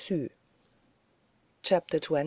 [1.61, 2.17] CHAPTER XX.